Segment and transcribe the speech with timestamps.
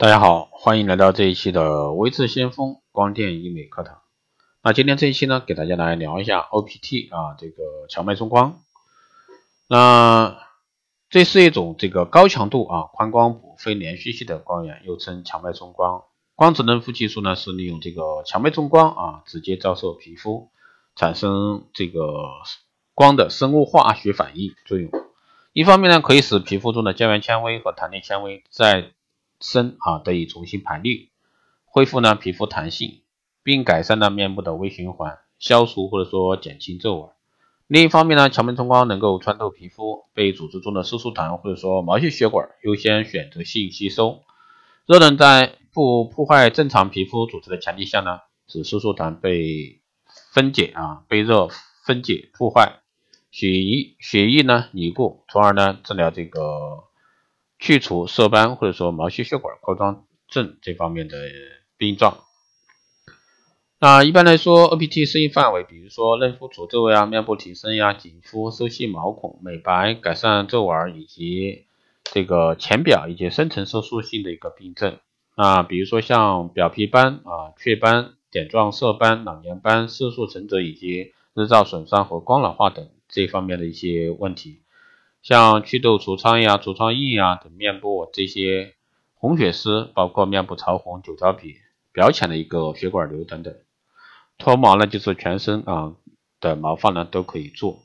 [0.00, 3.98] 大家好，欢迎来到这一期的微智先锋光电医美课堂。
[4.62, 8.62] 那今天这一期呢，给大家来聊一下 OPT 啊，这个强脉冲光。
[9.66, 10.38] 那
[11.10, 16.04] 这是一种这个高强度啊宽光谱非连续性的光源，又称强脉冲光。
[16.36, 20.52] 光子嫩肤技术呢，是利用这个强脉冲光啊，直接照射皮肤，
[20.94, 22.28] 产生这个
[22.94, 24.92] 光的生物化学反应作用。
[25.52, 28.92] 一方面呢，可以使皮肤中的胶原纤维和弹力纤维在
[29.40, 31.08] 深啊得以重新排列，
[31.64, 33.02] 恢复呢皮肤弹性，
[33.42, 37.10] 并改善了面部的微循环，消除或者说减轻皱纹。
[37.66, 44.22] 另一方面呢，强脉冲光能够穿透皮肤，被组织中的色素团或者说毛细血管优先选择性吸收。
[44.86, 49.80] 热能在不破坏正常皮肤组织的前提下呢，使色素团被
[50.32, 51.48] 分解啊被热
[51.84, 52.80] 分解破坏，
[53.30, 56.87] 血液血液呢凝固，从而呢治疗这个。
[57.58, 61.16] 去除色斑或者说毛细血管扩张症这方面的
[61.76, 62.18] 病状。
[63.80, 71.66] 那一般来说，OPT 适应范围，比如说嫩肤除皱呀、面部提升呀、紧肤、收细毛孔、美白、改善皱纹以及
[72.02, 74.98] 这个浅表以及深层色素性的一个病症。
[75.36, 84.60] 那比如说像表皮斑啊、雀斑、点状色斑、老年斑、色素沉着以及日照损伤和光老化等这方面的一些问题。
[85.22, 88.74] 像祛痘、痤疮呀、痤疮印呀等面部这些
[89.14, 91.56] 红血丝，包括面部潮红、酒糟皮、
[91.92, 93.54] 表浅的一个血管瘤等等。
[94.38, 95.94] 脱毛呢，就是全身啊
[96.40, 97.80] 的毛发呢都可以做。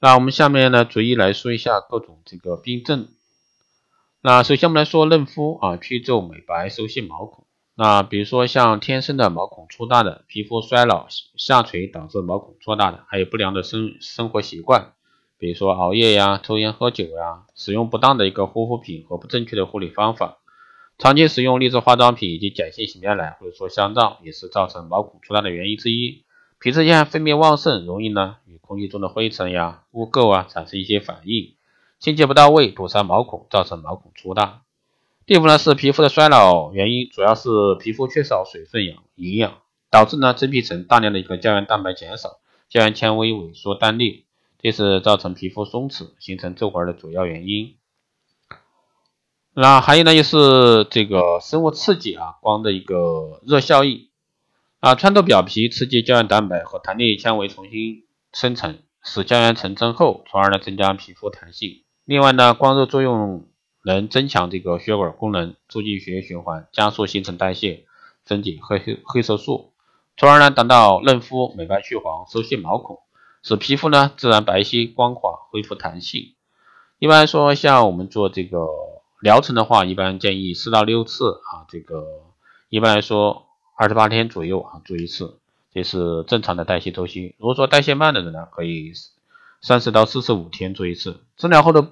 [0.00, 3.08] 那我们下面呢，逐一来说一下各种这个病症。
[4.20, 7.46] 那首先我们来说嫩肤啊，祛皱、美白、收细毛孔。
[7.74, 14.92] 那比如说像天生的毛孔粗大的，皮肤衰老下垂导致毛孔粗大的，还有不良的生生活习惯。
[15.40, 20.36] 比如说熬夜呀、抽烟喝酒呀、使用不当的一个护肤品和不正确的护理方法，
[20.98, 26.24] 长期使用劣质化妆品以及碱性洗面奶或者说香皂，也是造成毛孔粗大的原因之一。
[26.60, 31.54] 皮脂腺分泌旺盛，容易呢与空气中的灰尘呀、污垢啊产生一些反应，
[31.98, 34.60] 清洁不到位，堵塞毛孔，造成毛孔粗大。
[35.24, 37.48] 第五呢是皮肤的衰老原因，主要是
[37.80, 39.54] 皮肤缺少水分养营养，
[39.90, 44.24] 导致呢真皮层大量的一个胶原蛋白减少，胶原纤维萎缩断裂。
[44.62, 47.76] 这是造成皮肤松弛、形成皱纹的主要原因。
[49.54, 54.08] 那还有呢，就是这个生物刺激啊，光的一个热效应
[54.78, 61.82] 啊，穿透表皮，刺激胶原蛋白和弹力纤维重新生成，使胶原层增厚，从而呢增加皮肤弹性。
[62.04, 63.48] 另外呢，光热作用
[63.84, 67.86] 能增强这个血管功能，促进血液循环，加速新陈代谢，
[68.24, 69.72] 分解黑黑黑色素，
[70.16, 72.98] 从而呢达到嫩肤、美白去黄、收细毛孔。
[73.42, 76.34] 使皮肤呢自然白皙光滑，恢复弹性。
[76.98, 78.66] 一般来说，像我们做这个
[79.20, 81.64] 疗程的话，一般建议四到六次啊。
[81.70, 82.04] 这个
[82.68, 85.38] 一般来说，二十八天左右啊做一次，
[85.72, 87.34] 这是正常的代谢周期。
[87.38, 88.92] 如果说代谢慢的人呢，可以
[89.62, 91.24] 三十到四十五天做一次。
[91.38, 91.88] 治疗后的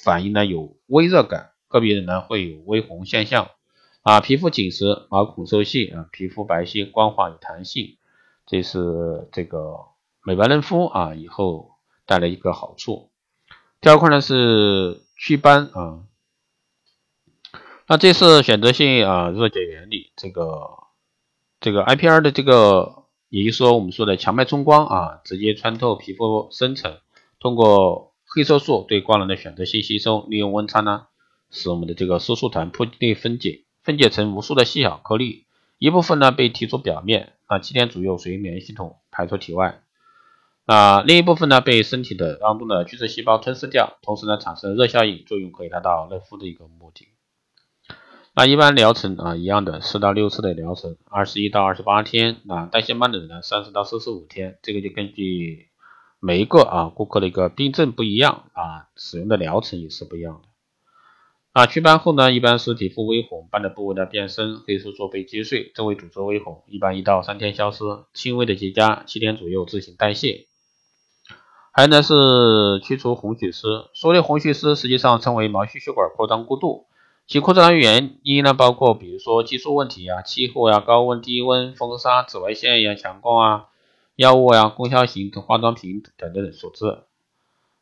[0.00, 3.48] 反应呢有微热感，个别人呢会有微红现象
[4.02, 7.96] 啊，皮肤紧实，毛孔收细啊，皮肤白皙光滑有弹性。
[8.46, 9.91] 这是这个。
[10.24, 11.72] 美白嫩肤啊，以后
[12.06, 13.10] 带来一个好处。
[13.80, 16.04] 第二块呢是祛斑啊，
[17.88, 20.12] 那这是选择性啊热解原理。
[20.14, 20.84] 这个
[21.60, 26.98] 这个 IPR 的这个，也就是说我们说的强脉冲光啊，直接穿透皮肤深层，
[27.40, 31.08] 通过黑色素对光能的选择性吸收，利用温差呢，
[31.50, 35.46] 使我们的这个色素团破裂分解，分解成无数的细小颗粒，
[35.78, 39.82] 一部分呢被提出表面，啊七天左右随免疫系统排出体外。
[40.64, 47.08] 啊，另一部分呢被身体的当中的巨噬细胞吞噬掉，同时呢产生热效应作用，可以达到热敷的一个目的。
[48.34, 52.36] 那一般疗程啊一样的四到六次的疗程，二十一到二十八天。
[52.48, 55.68] 啊，代谢慢的人呢三十到四十五天，这个就根据
[56.20, 60.48] 每一个啊顾客的一个病症不一样啊，使用的疗程也是不一样的。
[61.52, 67.84] 啊，祛斑后呢，一般是皮肤微红，斑的部位呢变深，黑色素被击碎，周围组织微红，一般一到三天消失，
[68.14, 70.46] 轻微的结痂，七天左右自行代谢。
[71.74, 72.14] 还有呢是
[72.84, 76.84] 去除红血丝，所谓红血丝实际上称为毛细血管扩张过度，
[77.26, 83.68] 其扩张原因呢包括比如说激素问题啊、气候呀、高温、低温、风沙、紫外线呀、强光啊、
[84.16, 86.98] 药物呀、功效型等化妆品等等所致。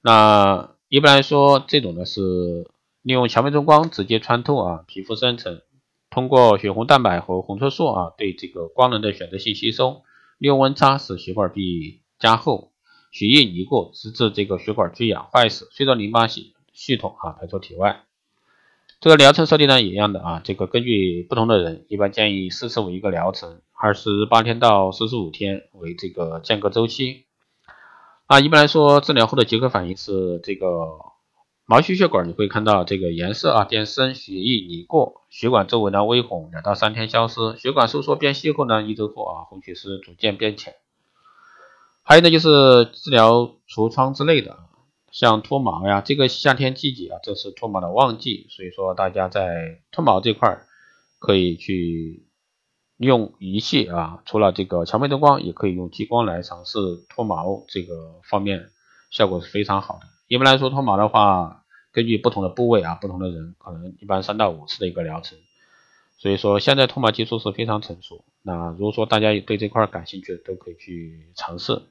[0.00, 2.66] 那一般来说，这种呢是
[3.02, 5.60] 利用强脉冲光直接穿透啊皮肤深层，
[6.08, 10.02] 通过血红蛋白和红色素啊对这个光能的选择性吸收，
[10.38, 12.70] 利用温差使血管壁加厚。
[13.14, 18.02] 血液凝固，直至这个血管缺氧坏死，随着淋巴系系统啊排出体外。
[19.00, 27.26] 这个疗程设定呢也一样的啊，这个根据不同的人，一般建议四次为一个疗程，二十八天到四十五天为这个间隔周期。
[28.26, 30.66] 啊，一般来说，治疗后的结核反应是这个
[31.66, 37.56] 毛细血管，你会看到这个颜色啊变深，血液凝过，血管周围呢微红，两到三天消失。
[37.58, 40.74] 血管收缩变细后呢，一周后啊红血丝逐渐变浅。
[42.04, 44.56] 还有呢就是治疗痤疮之类的，
[45.10, 50.64] 像脱毛呀，这个夏天季节啊，这是脱毛的旺季，所以说大家在脱毛这块
[51.18, 52.22] 可以去。
[52.96, 56.78] 用仪器啊，除了这个强脉冲光，也可以用激光来尝试
[57.08, 58.70] 脱毛这个方面，
[59.10, 60.02] 效果是非常好的。
[60.28, 65.36] 一般来说，脱毛的话，根据不同的部位啊，不同的人，可能一般三到五次的一个疗程。
[66.18, 68.24] 所以说，现在脱毛技术是非常成熟。
[68.42, 71.82] 那如果说大家对这块感兴趣的，都可以去尝试。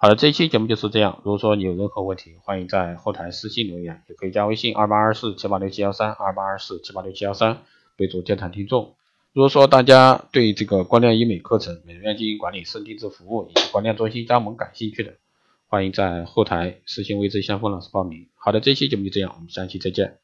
[0.00, 1.20] 好的，这一期节目就是这样。
[1.24, 7.58] 如果说你有任何问题，欢迎在后台私信留言，也可以加微信二八二四七八六七幺三二八二四七八六七幺三，
[7.96, 8.94] 备注电台听众。
[9.32, 15.14] 如果说大家对这个光电医美课程、美容院经营管理、师定制服务以及光电中心加盟感兴趣的，
[15.66, 18.28] 欢迎在后台私信微之相锋老师报名。
[18.36, 20.18] 好的，这期节目就这样，我们下期再见。